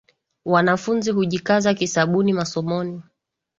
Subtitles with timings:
[0.45, 3.01] wanafunzi hujikaza kisabuni masomoni